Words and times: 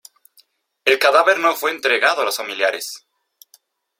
El 0.83 0.97
cadáver 0.97 1.37
no 1.37 1.53
fue 1.55 1.69
entregado 1.69 2.23
a 2.23 2.25
los 2.25 2.37
familiares. 2.37 3.05